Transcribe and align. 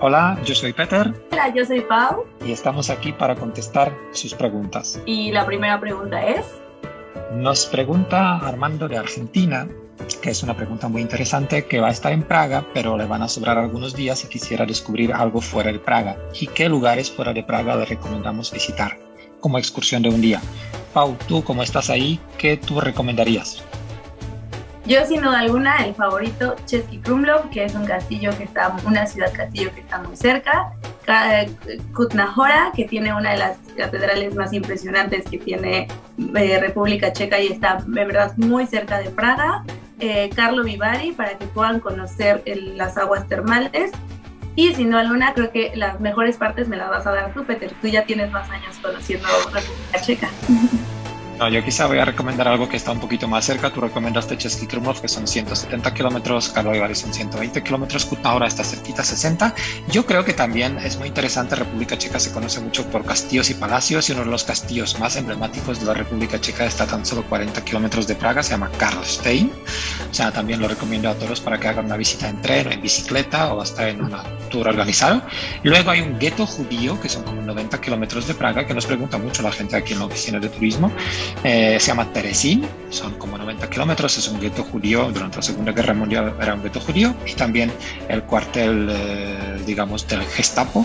Hola, 0.00 0.38
yo 0.44 0.54
soy 0.54 0.74
Peter. 0.74 1.14
Hola, 1.32 1.54
yo 1.54 1.64
soy 1.64 1.80
Pau. 1.80 2.26
Y 2.44 2.52
estamos 2.52 2.90
aquí 2.90 3.12
para 3.12 3.34
contestar 3.34 3.96
sus 4.12 4.34
preguntas. 4.34 5.00
Y 5.06 5.32
la 5.32 5.46
primera 5.46 5.80
pregunta 5.80 6.22
es... 6.22 6.44
Nos 7.32 7.64
pregunta 7.64 8.36
Armando 8.36 8.88
de 8.88 8.98
Argentina, 8.98 9.66
que 10.20 10.30
es 10.30 10.42
una 10.42 10.54
pregunta 10.54 10.88
muy 10.88 11.00
interesante, 11.00 11.64
que 11.64 11.80
va 11.80 11.88
a 11.88 11.92
estar 11.92 12.12
en 12.12 12.22
Praga, 12.22 12.66
pero 12.74 12.98
le 12.98 13.06
van 13.06 13.22
a 13.22 13.28
sobrar 13.28 13.56
algunos 13.56 13.96
días 13.96 14.22
y 14.24 14.28
quisiera 14.28 14.66
descubrir 14.66 15.14
algo 15.14 15.40
fuera 15.40 15.72
de 15.72 15.78
Praga. 15.78 16.18
¿Y 16.38 16.46
qué 16.48 16.68
lugares 16.68 17.10
fuera 17.10 17.32
de 17.32 17.42
Praga 17.42 17.74
le 17.76 17.86
recomendamos 17.86 18.52
visitar 18.52 18.98
como 19.40 19.58
excursión 19.58 20.02
de 20.02 20.10
un 20.10 20.20
día? 20.20 20.42
Pau, 20.92 21.16
tú 21.26 21.42
como 21.42 21.62
estás 21.62 21.88
ahí, 21.88 22.20
¿qué 22.36 22.58
tú 22.58 22.80
recomendarías? 22.80 23.64
Yo, 24.86 25.04
sin 25.04 25.20
duda 25.20 25.40
alguna, 25.40 25.84
el 25.84 25.96
favorito, 25.96 26.54
Chesky 26.64 26.98
Krumlov, 26.98 27.50
que 27.50 27.64
es 27.64 27.74
un 27.74 27.84
castillo 27.84 28.30
que 28.38 28.44
está, 28.44 28.76
una 28.86 29.04
ciudad 29.06 29.32
castillo 29.32 29.74
que 29.74 29.80
está 29.80 29.98
muy 29.98 30.16
cerca. 30.16 30.72
Kutna 31.92 32.34
que 32.74 32.84
tiene 32.84 33.12
una 33.12 33.32
de 33.32 33.38
las 33.38 33.58
catedrales 33.76 34.34
más 34.34 34.52
impresionantes 34.52 35.24
que 35.24 35.38
tiene 35.38 35.88
eh, 36.34 36.58
República 36.60 37.12
Checa 37.12 37.40
y 37.40 37.48
está, 37.48 37.78
de 37.84 38.04
verdad, 38.04 38.32
muy 38.36 38.66
cerca 38.66 38.98
de 38.98 39.10
Praga. 39.10 39.64
Eh, 39.98 40.30
Carlo 40.36 40.62
Vivari, 40.62 41.12
para 41.12 41.36
que 41.36 41.46
puedan 41.46 41.80
conocer 41.80 42.44
las 42.46 42.96
aguas 42.96 43.26
termales. 43.26 43.90
Y 44.54 44.72
sin 44.74 44.90
duda 44.90 45.00
alguna, 45.00 45.34
creo 45.34 45.50
que 45.50 45.72
las 45.74 46.00
mejores 46.00 46.36
partes 46.36 46.68
me 46.68 46.76
las 46.76 46.90
vas 46.90 47.06
a 47.06 47.12
dar 47.12 47.34
tú, 47.34 47.44
Peter. 47.44 47.72
Tú 47.82 47.88
ya 47.88 48.04
tienes 48.04 48.30
más 48.30 48.48
años 48.50 48.76
conociendo 48.80 49.26
República 49.52 50.00
Checa. 50.00 50.28
No, 51.38 51.50
yo 51.50 51.62
quizá 51.62 51.86
voy 51.86 51.98
a 51.98 52.04
recomendar 52.06 52.48
algo 52.48 52.66
que 52.66 52.78
está 52.78 52.92
un 52.92 53.00
poquito 53.00 53.28
más 53.28 53.44
cerca. 53.44 53.70
Tú 53.70 53.82
recomendaste 53.82 54.38
Chesky 54.38 54.66
Krumlov, 54.66 55.02
que 55.02 55.08
son 55.08 55.26
170 55.26 55.92
kilómetros, 55.92 56.48
Karlovy 56.48 56.94
son 56.94 57.12
120 57.12 57.62
kilómetros, 57.62 58.06
Kutna 58.06 58.30
ahora 58.30 58.46
está 58.46 58.64
cerquita, 58.64 59.04
60. 59.04 59.54
Yo 59.88 60.06
creo 60.06 60.24
que 60.24 60.32
también 60.32 60.78
es 60.78 60.96
muy 60.96 61.08
interesante. 61.08 61.54
República 61.54 61.98
Checa 61.98 62.18
se 62.18 62.32
conoce 62.32 62.60
mucho 62.60 62.86
por 62.90 63.04
castillos 63.04 63.50
y 63.50 63.54
palacios 63.54 64.08
y 64.08 64.12
uno 64.12 64.24
de 64.24 64.30
los 64.30 64.44
castillos 64.44 64.98
más 64.98 65.16
emblemáticos 65.16 65.78
de 65.78 65.86
la 65.86 65.92
República 65.92 66.40
Checa 66.40 66.64
está 66.64 66.86
tan 66.86 67.04
solo 67.04 67.22
40 67.24 67.62
kilómetros 67.64 68.06
de 68.06 68.14
Praga, 68.14 68.42
se 68.42 68.52
llama 68.52 68.70
Karlstein. 68.78 69.52
O 70.10 70.14
sea, 70.14 70.32
también 70.32 70.62
lo 70.62 70.68
recomiendo 70.68 71.10
a 71.10 71.14
todos 71.14 71.42
para 71.42 71.60
que 71.60 71.68
hagan 71.68 71.84
una 71.84 71.98
visita 71.98 72.30
en 72.30 72.40
tren, 72.40 72.72
en 72.72 72.80
bicicleta 72.80 73.52
o 73.52 73.60
hasta 73.60 73.90
en 73.90 74.02
un 74.02 74.14
tour 74.48 74.68
organizado. 74.68 75.22
Luego 75.62 75.90
hay 75.90 76.00
un 76.00 76.18
gueto 76.18 76.46
judío, 76.46 77.00
que 77.00 77.08
son 77.08 77.22
como 77.22 77.42
90 77.42 77.80
kilómetros 77.80 78.26
de 78.26 78.34
Praga, 78.34 78.66
que 78.66 78.74
nos 78.74 78.86
pregunta 78.86 79.18
mucho 79.18 79.42
la 79.42 79.52
gente 79.52 79.76
aquí 79.76 79.92
en 79.92 80.00
la 80.00 80.06
oficina 80.06 80.38
de 80.38 80.48
turismo. 80.48 80.90
Eh, 81.44 81.78
se 81.80 81.88
llama 81.88 82.12
Teresín, 82.12 82.66
son 82.90 83.14
como 83.14 83.36
90 83.38 83.68
kilómetros, 83.68 84.16
es 84.18 84.28
un 84.28 84.40
gueto 84.40 84.62
judío, 84.64 85.10
durante 85.12 85.36
la 85.36 85.42
Segunda 85.42 85.72
Guerra 85.72 85.94
Mundial 85.94 86.34
era 86.40 86.54
un 86.54 86.62
gueto 86.62 86.80
judío, 86.80 87.14
y 87.26 87.34
también 87.34 87.72
el 88.08 88.22
cuartel, 88.22 88.88
eh, 88.90 89.62
digamos, 89.66 90.06
del 90.06 90.22
Gestapo 90.22 90.84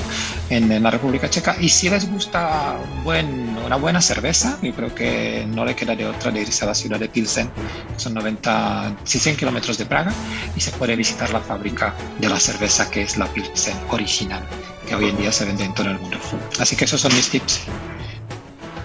en, 0.50 0.82
la 0.82 0.92
República 0.92 1.30
Checa. 1.30 1.56
Y 1.60 1.70
si 1.70 1.90
les 1.90 2.10
gusta 2.10 2.78
buen, 3.04 3.58
una 3.66 3.76
buena 3.76 4.02
cerveza, 4.02 4.58
yo 4.62 4.74
creo 4.74 4.94
que 4.96 5.46
no 5.48 5.66
le 5.66 5.76
queda 5.76 5.96
de 5.96 6.08
otra 6.08 6.32
de 6.32 6.42
irse 6.42 6.64
a 6.66 6.70
la 6.70 6.76
ciudad 6.76 7.00
de 7.00 7.10
Pilsen, 7.10 7.50
son 7.98 8.14
90, 8.14 8.98
100 9.04 9.36
kilómetros 9.36 9.78
de 9.78 9.86
Praga, 9.86 10.14
y 10.56 10.62
se 10.62 10.72
puede 10.72 10.96
visitar 10.96 11.32
la 11.32 11.40
fábrica 11.40 11.94
de 12.20 12.30
la 12.30 12.40
cerveza 12.40 12.90
que 12.90 13.04
es 13.04 13.18
la 13.18 13.28
Pilsen 13.28 13.78
original, 13.90 14.44
que 14.88 14.96
hoy 14.96 15.10
en 15.10 15.18
día 15.18 15.32
se 15.32 15.46
vende 15.46 15.66
en 15.66 15.74
todo 15.74 15.90
el 15.90 16.00
mundo. 16.00 16.18
Así 16.60 16.76
que 16.76 16.86
esos 16.86 17.02
son 17.02 17.14
mis 17.16 17.30
tips. 17.30 17.62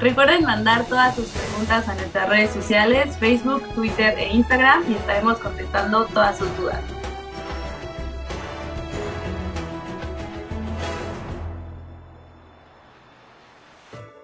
Recuerden 0.00 0.44
mandar 0.44 0.84
todas 0.84 1.14
sus 1.14 1.28
preguntas 1.28 1.88
a 1.88 1.94
nuestras 1.94 2.28
redes 2.28 2.50
sociales, 2.50 3.16
Facebook, 3.18 3.62
Twitter 3.74 4.18
e 4.18 4.34
Instagram 4.34 4.84
y 4.90 4.94
estaremos 4.94 5.38
contestando 5.38 6.04
todas 6.06 6.38
sus 6.38 6.54
dudas. 6.58 6.80